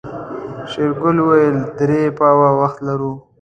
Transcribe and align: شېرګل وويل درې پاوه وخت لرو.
شېرګل 0.71 1.17
وويل 1.21 1.57
درې 1.79 2.01
پاوه 2.19 2.49
وخت 2.59 2.77
لرو. 2.87 3.11